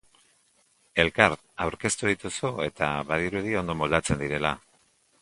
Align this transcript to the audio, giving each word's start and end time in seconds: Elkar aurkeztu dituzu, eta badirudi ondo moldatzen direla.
Elkar 1.03 1.35
aurkeztu 1.67 2.11
dituzu, 2.13 2.53
eta 2.71 2.91
badirudi 3.13 3.57
ondo 3.65 3.81
moldatzen 3.85 4.27
direla. 4.29 4.61